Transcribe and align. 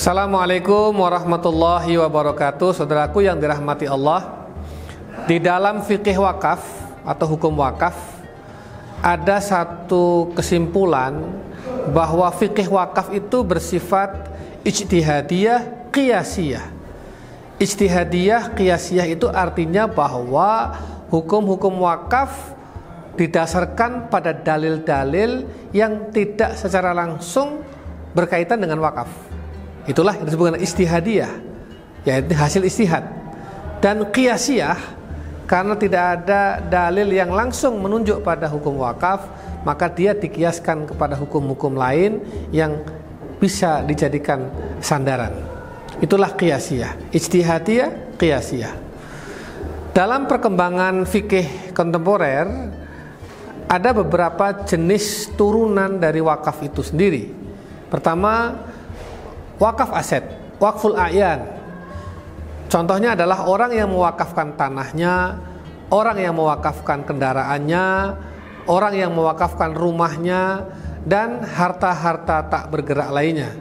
Assalamualaikum 0.00 0.96
warahmatullahi 0.96 2.00
wabarakatuh. 2.00 2.72
Saudaraku 2.72 3.20
yang 3.20 3.36
dirahmati 3.36 3.84
Allah 3.84 4.48
Di 5.28 5.36
dalam 5.36 5.84
fikih 5.84 6.16
wakaf 6.24 6.64
atau 7.04 7.36
hukum 7.36 7.60
wakaf 7.60 7.92
Ada 9.04 9.44
satu 9.44 10.32
kesimpulan 10.32 11.20
Bahwa 11.92 12.32
fikih 12.32 12.72
wakaf 12.72 13.12
itu 13.12 13.44
bersifat 13.44 14.32
ijtihadiyah 14.64 15.92
qiyasiyah. 15.92 16.64
Ijtihadiyah 17.60 18.56
qiyasiyah 18.56 19.04
itu 19.04 19.28
artinya 19.28 19.84
bahwa 19.84 20.80
Hukum-hukum 21.12 21.76
wakaf 21.76 22.56
didasarkan 23.20 24.08
pada 24.08 24.32
dalil-dalil 24.32 25.44
yang 25.76 26.08
tidak 26.08 26.56
secara 26.56 26.96
langsung 26.96 27.60
berkaitan 28.16 28.64
dengan 28.64 28.80
wakaf 28.80 29.30
Itulah 29.90 30.14
yang 30.14 30.26
disebut 30.30 30.44
dengan 30.54 30.62
istihadiyah, 30.62 31.32
yaitu 32.06 32.30
hasil 32.38 32.62
istihad. 32.62 33.10
Dan 33.82 34.06
qiyasiyah 34.06 34.78
karena 35.50 35.74
tidak 35.74 36.04
ada 36.22 36.62
dalil 36.62 37.10
yang 37.10 37.34
langsung 37.34 37.82
menunjuk 37.82 38.22
pada 38.22 38.46
hukum 38.46 38.86
wakaf, 38.86 39.26
maka 39.66 39.90
dia 39.90 40.14
dikiaskan 40.14 40.86
kepada 40.86 41.18
hukum-hukum 41.18 41.74
lain 41.74 42.22
yang 42.54 42.78
bisa 43.42 43.82
dijadikan 43.82 44.46
sandaran. 44.78 45.34
Itulah 45.98 46.38
qiyasiyah, 46.38 47.10
ijtihadiyah, 47.10 48.14
qiyasiyah. 48.14 48.74
Dalam 49.90 50.30
perkembangan 50.30 51.02
fikih 51.02 51.74
kontemporer 51.74 52.46
ada 53.66 53.90
beberapa 53.90 54.54
jenis 54.62 55.34
turunan 55.34 55.98
dari 55.98 56.22
wakaf 56.22 56.62
itu 56.62 56.78
sendiri. 56.86 57.26
Pertama, 57.90 58.54
wakaf 59.60 59.92
aset, 59.92 60.24
wakful 60.56 60.96
ayan. 60.96 61.44
Contohnya 62.72 63.12
adalah 63.12 63.44
orang 63.44 63.76
yang 63.76 63.92
mewakafkan 63.92 64.56
tanahnya, 64.56 65.36
orang 65.92 66.16
yang 66.16 66.34
mewakafkan 66.34 67.04
kendaraannya, 67.04 68.16
orang 68.64 68.94
yang 68.96 69.12
mewakafkan 69.12 69.76
rumahnya, 69.76 70.64
dan 71.04 71.44
harta-harta 71.44 72.46
tak 72.48 72.64
bergerak 72.72 73.12
lainnya. 73.12 73.52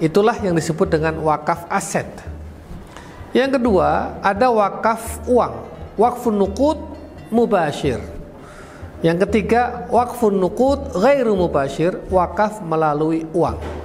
Itulah 0.00 0.36
yang 0.40 0.52
disebut 0.52 0.92
dengan 0.92 1.16
wakaf 1.24 1.64
aset. 1.72 2.08
Yang 3.30 3.60
kedua, 3.62 4.18
ada 4.20 4.50
wakaf 4.50 5.22
uang, 5.30 5.54
wakfun 5.94 6.34
nukud 6.34 6.78
mubashir. 7.30 8.02
Yang 9.00 9.28
ketiga, 9.28 9.86
wakfun 9.88 10.36
nukud 10.36 10.92
ghairu 10.98 11.38
mubashir, 11.38 12.02
wakaf 12.10 12.58
melalui 12.60 13.24
uang. 13.30 13.79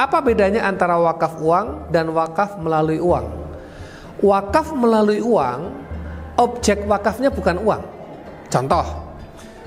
Apa 0.00 0.24
bedanya 0.24 0.64
antara 0.64 0.96
wakaf 0.96 1.36
uang 1.44 1.92
dan 1.92 2.08
wakaf 2.16 2.56
melalui 2.56 2.96
uang? 2.96 3.28
Wakaf 4.24 4.72
melalui 4.72 5.20
uang, 5.20 5.76
objek 6.40 6.88
wakafnya 6.88 7.28
bukan 7.28 7.60
uang. 7.60 7.84
Contoh, 8.48 9.12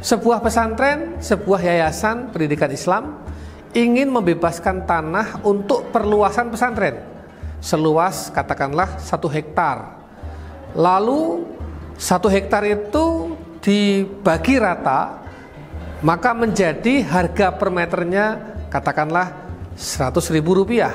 sebuah 0.01 0.41
pesantren, 0.41 1.21
sebuah 1.21 1.61
yayasan 1.61 2.33
pendidikan 2.33 2.73
Islam 2.73 3.21
ingin 3.77 4.09
membebaskan 4.09 4.89
tanah 4.89 5.45
untuk 5.45 5.93
perluasan 5.93 6.49
pesantren 6.49 7.13
seluas 7.63 8.33
katakanlah 8.33 8.99
satu 8.99 9.31
hektar. 9.31 10.01
Lalu 10.73 11.47
satu 11.95 12.27
hektar 12.27 12.65
itu 12.65 13.37
dibagi 13.63 14.59
rata, 14.59 15.23
maka 16.03 16.33
menjadi 16.33 17.05
harga 17.05 17.53
per 17.55 17.69
meternya 17.71 18.25
katakanlah 18.67 19.42
100 19.77 20.35
ribu 20.35 20.53
rupiah. 20.57 20.93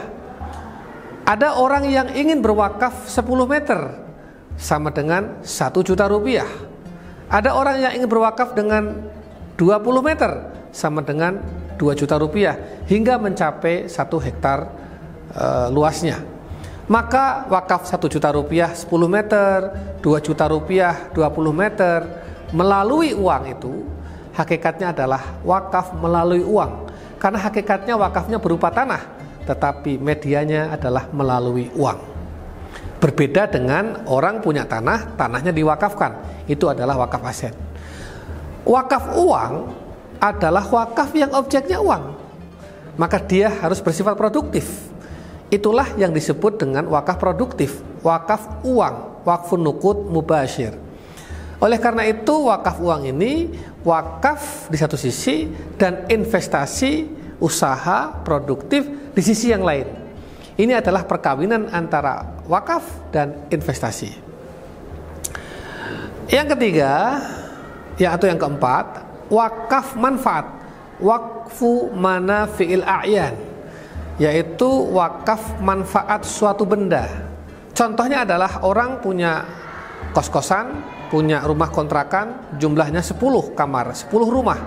Ada 1.29 1.61
orang 1.61 1.85
yang 1.93 2.09
ingin 2.15 2.41
berwakaf 2.41 3.05
10 3.05 3.27
meter 3.45 3.81
sama 4.57 4.89
dengan 4.89 5.45
1 5.45 5.87
juta 5.87 6.09
rupiah. 6.09 6.49
Ada 7.29 7.53
orang 7.53 7.77
yang 7.85 7.93
ingin 8.01 8.09
berwakaf 8.09 8.57
dengan 8.57 9.13
20 9.61 10.01
meter 10.01 10.33
sama 10.73 11.05
dengan 11.05 11.37
2 11.77 12.01
juta 12.01 12.17
rupiah 12.17 12.57
hingga 12.89 13.21
mencapai 13.21 13.87
1 13.87 13.93
hektar 14.25 14.59
e, 15.37 15.45
luasnya. 15.69 16.25
Maka 16.89 17.45
wakaf 17.53 17.85
1 17.85 18.01
juta 18.09 18.33
rupiah 18.33 18.73
10 18.73 18.89
meter 19.05 19.59
2 20.01 20.25
juta 20.25 20.49
rupiah 20.49 21.13
20 21.13 21.53
meter 21.53 21.99
melalui 22.57 23.13
uang 23.13 23.45
itu 23.53 23.85
hakikatnya 24.33 24.97
adalah 24.97 25.37
wakaf 25.45 25.93
melalui 26.01 26.41
uang 26.41 26.88
karena 27.19 27.39
hakikatnya 27.43 27.99
wakafnya 27.99 28.39
berupa 28.39 28.71
tanah, 28.71 29.03
tetapi 29.43 29.99
medianya 29.99 30.71
adalah 30.71 31.11
melalui 31.11 31.67
uang. 31.75 31.99
Berbeda 32.99 33.47
dengan 33.47 34.07
orang 34.11 34.43
punya 34.43 34.67
tanah, 34.67 35.15
tanahnya 35.15 35.55
diwakafkan. 35.55 36.43
Itu 36.51 36.67
adalah 36.67 36.99
wakaf 36.99 37.23
aset. 37.23 37.55
Wakaf 38.67 39.15
uang 39.15 39.53
adalah 40.19 40.67
wakaf 40.67 41.15
yang 41.15 41.31
objeknya 41.35 41.79
uang. 41.79 42.19
Maka 42.99 43.23
dia 43.23 43.55
harus 43.63 43.79
bersifat 43.79 44.19
produktif. 44.19 44.67
Itulah 45.49 45.95
yang 45.95 46.11
disebut 46.11 46.59
dengan 46.59 46.91
wakaf 46.91 47.23
produktif, 47.23 47.79
wakaf 48.03 48.67
uang, 48.67 49.23
wakfun 49.23 49.63
nukud 49.63 50.11
mubashir. 50.11 50.75
Oleh 51.59 51.79
karena 51.83 52.07
itu 52.07 52.47
wakaf 52.47 52.79
uang 52.79 53.11
ini 53.11 53.51
wakaf 53.83 54.71
di 54.71 54.79
satu 54.79 54.95
sisi 54.95 55.51
dan 55.75 56.07
investasi 56.07 57.11
usaha 57.43 58.15
produktif 58.23 58.87
di 59.11 59.23
sisi 59.23 59.51
yang 59.51 59.67
lain. 59.67 59.87
Ini 60.59 60.79
adalah 60.79 61.07
perkawinan 61.07 61.71
antara 61.71 62.43
wakaf 62.47 63.11
dan 63.11 63.47
investasi. 63.51 64.11
Yang 66.31 66.47
ketiga, 66.55 67.23
ya 67.99 68.15
atau 68.15 68.27
yang 68.31 68.39
keempat, 68.39 69.07
wakaf 69.31 69.99
manfaat, 69.99 70.47
wakfu 70.99 71.91
mana 71.95 72.51
fiil 72.51 72.83
a'yan, 72.83 73.35
yaitu 74.19 74.67
wakaf 74.95 75.59
manfaat 75.63 76.23
suatu 76.23 76.67
benda. 76.67 77.07
Contohnya 77.75 78.27
adalah 78.27 78.63
orang 78.67 78.99
punya 78.99 79.47
kos-kosan, 80.11 80.98
punya 81.09 81.43
rumah 81.45 81.73
kontrakan, 81.73 82.57
jumlahnya 82.61 83.01
10 83.01 83.57
kamar, 83.57 83.97
10 83.97 84.09
rumah. 84.29 84.61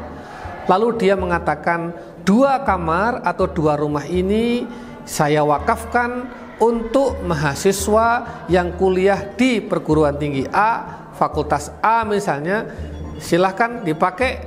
Lalu 0.69 0.97
dia 0.97 1.17
mengatakan 1.17 1.93
dua 2.21 2.61
kamar 2.61 3.25
atau 3.25 3.49
dua 3.49 3.73
rumah 3.77 4.05
ini 4.05 4.65
saya 5.05 5.41
wakafkan 5.41 6.29
untuk 6.61 7.17
mahasiswa 7.25 8.45
yang 8.45 8.77
kuliah 8.77 9.33
di 9.33 9.57
perguruan 9.57 10.13
tinggi 10.21 10.45
A, 10.53 11.09
fakultas 11.17 11.73
A 11.81 12.05
misalnya, 12.05 12.69
silahkan 13.17 13.81
dipakai 13.81 14.45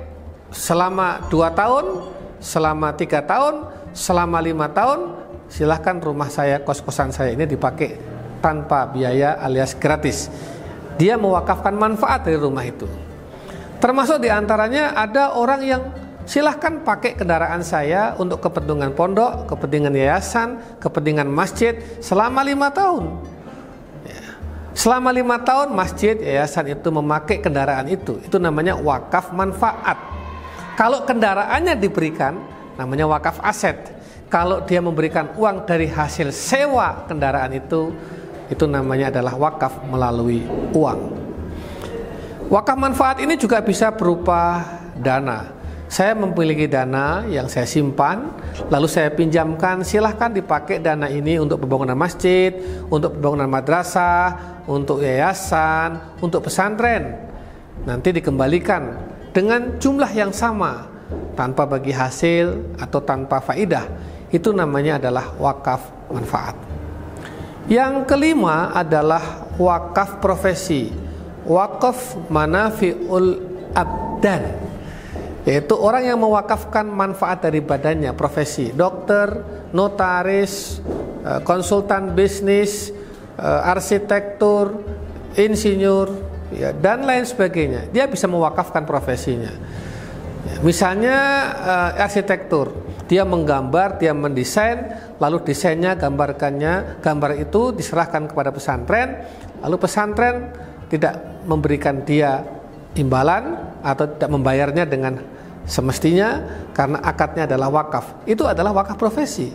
selama 0.55 1.27
dua 1.27 1.51
tahun, 1.51 2.07
selama 2.39 2.95
tiga 2.95 3.19
tahun, 3.27 3.67
selama 3.91 4.39
lima 4.39 4.71
tahun, 4.71 5.19
silahkan 5.51 5.99
rumah 5.99 6.31
saya, 6.31 6.63
kos-kosan 6.63 7.11
saya 7.11 7.35
ini 7.35 7.51
dipakai 7.51 7.99
tanpa 8.39 8.87
biaya 8.87 9.35
alias 9.43 9.75
gratis 9.75 10.31
dia 10.97 11.19
mewakafkan 11.19 11.75
manfaat 11.75 12.27
dari 12.27 12.39
rumah 12.39 12.65
itu. 12.65 12.87
Termasuk 13.83 14.23
di 14.23 14.33
antaranya 14.33 14.97
ada 14.97 15.37
orang 15.37 15.61
yang 15.61 15.83
silahkan 16.25 16.81
pakai 16.81 17.21
kendaraan 17.21 17.61
saya 17.61 18.17
untuk 18.17 18.41
kepentingan 18.41 18.97
pondok, 18.97 19.45
kepentingan 19.45 19.93
yayasan, 19.93 20.81
kepentingan 20.81 21.29
masjid 21.29 21.77
selama 22.01 22.41
lima 22.41 22.73
tahun. 22.73 23.21
Ya. 24.09 24.25
Selama 24.73 25.13
lima 25.13 25.37
tahun 25.37 25.77
masjid, 25.77 26.17
yayasan 26.17 26.73
itu 26.73 26.89
memakai 26.89 27.45
kendaraan 27.45 27.85
itu, 27.93 28.19
itu 28.25 28.37
namanya 28.41 28.73
wakaf 28.81 29.37
manfaat. 29.37 30.01
Kalau 30.75 31.05
kendaraannya 31.07 31.77
diberikan, 31.79 32.41
namanya 32.75 33.07
wakaf 33.07 33.39
aset. 33.45 33.95
Kalau 34.33 34.65
dia 34.67 34.83
memberikan 34.83 35.31
uang 35.39 35.63
dari 35.63 35.87
hasil 35.87 36.35
sewa 36.35 37.07
kendaraan 37.07 37.55
itu, 37.55 37.95
itu 38.53 38.65
namanya 38.69 39.09
adalah 39.15 39.35
wakaf 39.37 39.85
melalui 39.89 40.45
uang. 40.73 41.01
Wakaf 42.53 42.77
manfaat 42.77 43.19
ini 43.25 43.41
juga 43.41 43.65
bisa 43.65 43.89
berupa 43.95 44.61
dana. 45.01 45.55
Saya 45.89 46.17
memiliki 46.19 46.67
dana 46.67 47.23
yang 47.31 47.47
saya 47.47 47.65
simpan, 47.65 48.35
lalu 48.67 48.91
saya 48.91 49.15
pinjamkan. 49.15 49.87
Silahkan 49.87 50.33
dipakai 50.33 50.83
dana 50.83 51.07
ini 51.07 51.39
untuk 51.39 51.63
pembangunan 51.63 51.95
masjid, 51.95 52.51
untuk 52.91 53.15
pembangunan 53.17 53.47
madrasah, 53.47 54.61
untuk 54.67 55.01
yayasan, 55.07 56.19
untuk 56.19 56.51
pesantren. 56.51 57.15
Nanti 57.87 58.11
dikembalikan 58.11 58.97
dengan 59.31 59.79
jumlah 59.79 60.11
yang 60.13 60.35
sama, 60.35 60.89
tanpa 61.39 61.63
bagi 61.69 61.95
hasil 61.95 62.77
atau 62.81 63.01
tanpa 63.01 63.39
faidah. 63.39 63.87
Itu 64.35 64.51
namanya 64.51 64.99
adalah 64.99 65.31
wakaf 65.39 66.11
manfaat. 66.11 66.84
Yang 67.65 68.05
kelima 68.05 68.77
adalah 68.77 69.49
wakaf 69.57 70.21
profesi, 70.21 70.93
wakaf 71.49 72.13
manafiul 72.29 73.41
abdan, 73.73 74.53
yaitu 75.49 75.73
orang 75.73 76.05
yang 76.05 76.21
mewakafkan 76.21 76.85
manfaat 76.85 77.41
dari 77.41 77.65
badannya, 77.65 78.13
profesi, 78.13 78.69
dokter, 78.69 79.41
notaris, 79.73 80.85
uh, 81.25 81.41
konsultan 81.41 82.13
bisnis, 82.13 82.93
uh, 83.41 83.73
arsitektur, 83.73 84.85
insinyur, 85.33 86.09
ya, 86.53 86.77
dan 86.77 87.09
lain 87.09 87.25
sebagainya. 87.25 87.89
Dia 87.89 88.05
bisa 88.05 88.29
mewakafkan 88.29 88.85
profesinya. 88.85 89.53
Ya, 90.45 90.57
misalnya 90.61 91.17
uh, 91.65 91.91
arsitektur, 92.05 92.77
dia 93.05 93.23
menggambar, 93.23 94.01
dia 94.01 94.17
mendesain, 94.17 94.97
lalu 95.21 95.45
desainnya, 95.45 95.93
gambarkannya, 95.97 97.05
gambar 97.05 97.37
itu 97.37 97.77
diserahkan 97.77 98.29
kepada 98.31 98.49
pesantren, 98.49 99.29
lalu 99.61 99.77
pesantren 99.77 100.53
tidak 100.89 101.45
memberikan 101.45 102.01
dia 102.05 102.45
imbalan 102.97 103.77
atau 103.85 104.09
tidak 104.09 104.31
membayarnya 104.33 104.85
dengan 104.89 105.21
semestinya 105.69 106.45
karena 106.73 107.01
akadnya 107.05 107.45
adalah 107.45 107.69
wakaf. 107.73 108.25
Itu 108.25 108.49
adalah 108.49 108.73
wakaf 108.73 108.97
profesi. 108.97 109.53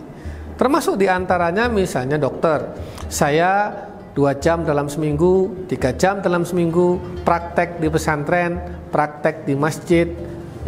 Termasuk 0.54 1.00
di 1.00 1.08
antaranya 1.08 1.72
misalnya 1.72 2.20
dokter, 2.20 2.76
saya 3.08 3.72
dua 4.12 4.36
jam 4.36 4.62
dalam 4.62 4.92
seminggu, 4.92 5.64
tiga 5.70 5.96
jam 5.96 6.20
dalam 6.20 6.44
seminggu, 6.44 7.00
praktek 7.24 7.80
di 7.80 7.88
pesantren, 7.88 8.84
praktek 8.92 9.48
di 9.48 9.56
masjid, 9.56 10.06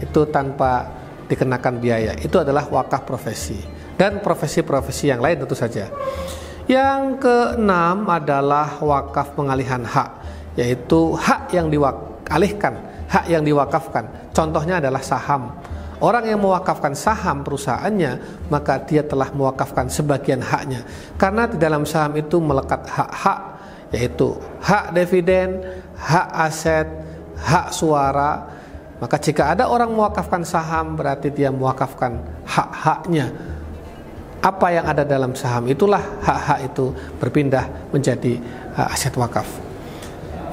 itu 0.00 0.22
tanpa 0.32 1.01
dikenakan 1.32 1.80
biaya. 1.80 2.12
Itu 2.20 2.44
adalah 2.44 2.68
wakaf 2.68 3.08
profesi. 3.08 3.56
Dan 3.96 4.20
profesi-profesi 4.20 5.08
yang 5.08 5.24
lain 5.24 5.40
tentu 5.40 5.56
saja. 5.56 5.88
Yang 6.68 7.24
keenam 7.24 8.04
adalah 8.06 8.76
wakaf 8.78 9.32
pengalihan 9.32 9.82
hak, 9.82 10.10
yaitu 10.60 11.16
hak 11.16 11.50
yang 11.56 11.72
dialihkan, 11.72 12.74
hak 13.08 13.24
yang 13.32 13.42
diwakafkan. 13.42 14.30
Contohnya 14.30 14.78
adalah 14.78 15.00
saham. 15.00 15.56
Orang 16.02 16.26
yang 16.26 16.42
mewakafkan 16.42 16.98
saham 16.98 17.46
perusahaannya, 17.46 18.44
maka 18.50 18.82
dia 18.82 19.06
telah 19.06 19.30
mewakafkan 19.30 19.86
sebagian 19.86 20.42
haknya. 20.42 20.82
Karena 21.14 21.46
di 21.46 21.58
dalam 21.58 21.86
saham 21.86 22.18
itu 22.18 22.42
melekat 22.42 22.90
hak-hak, 22.90 23.40
yaitu 23.94 24.34
hak 24.62 24.90
dividen, 24.98 25.62
hak 25.94 26.28
aset, 26.50 26.86
hak 27.38 27.70
suara. 27.70 28.61
Maka 29.02 29.18
jika 29.18 29.50
ada 29.50 29.66
orang 29.66 29.90
mewakafkan 29.90 30.46
saham, 30.46 30.94
berarti 30.94 31.34
dia 31.34 31.50
mewakafkan 31.50 32.22
hak-haknya. 32.46 33.34
Apa 34.38 34.74
yang 34.74 34.86
ada 34.86 35.02
dalam 35.02 35.34
saham 35.34 35.66
itulah 35.66 36.02
hak-hak 36.22 36.70
itu 36.70 36.94
berpindah 37.18 37.90
menjadi 37.90 38.38
uh, 38.78 38.94
aset 38.94 39.14
wakaf. 39.18 39.46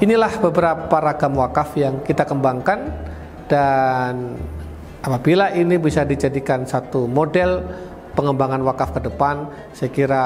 Inilah 0.02 0.34
beberapa 0.42 0.96
ragam 0.98 1.38
wakaf 1.38 1.78
yang 1.78 2.02
kita 2.02 2.26
kembangkan 2.26 2.90
dan 3.46 4.34
Apabila 5.00 5.48
ini 5.56 5.80
bisa 5.80 6.04
dijadikan 6.04 6.68
satu 6.68 7.08
model 7.08 7.64
pengembangan 8.12 8.60
wakaf 8.68 8.92
ke 8.92 9.08
depan, 9.08 9.48
saya 9.72 9.88
kira 9.88 10.22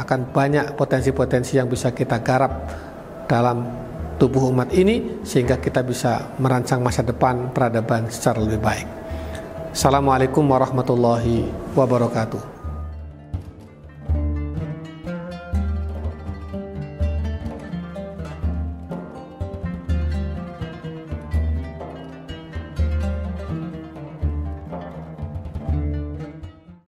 akan 0.00 0.32
banyak 0.32 0.80
potensi-potensi 0.80 1.60
yang 1.60 1.68
bisa 1.68 1.92
kita 1.92 2.24
garap 2.24 2.64
dalam 3.28 3.68
tubuh 4.16 4.50
umat 4.54 4.70
ini 4.72 5.24
sehingga 5.26 5.58
kita 5.58 5.82
bisa 5.82 6.34
merancang 6.38 6.80
masa 6.80 7.02
depan 7.02 7.50
peradaban 7.50 8.06
secara 8.08 8.38
lebih 8.40 8.62
baik. 8.62 8.88
Assalamualaikum 9.74 10.46
warahmatullahi 10.46 11.50
wabarakatuh. 11.74 12.53